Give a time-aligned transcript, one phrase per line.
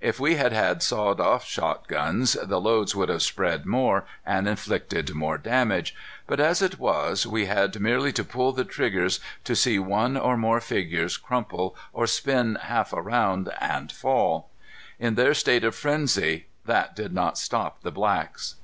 [0.00, 5.12] If we had had sawed off shotguns, the loads would have spread more and inflicted
[5.16, 5.96] more damage,
[6.28, 10.36] but as it was we had merely to pull the triggers to see one or
[10.36, 14.48] more figures crumple or spin half around and fall.
[15.00, 18.54] In their state of frenzy, that did not stop the blacks.